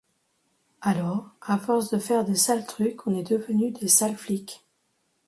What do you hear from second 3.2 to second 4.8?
devenu des sales flics.